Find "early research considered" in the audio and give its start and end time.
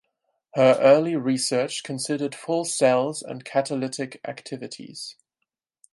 0.81-2.33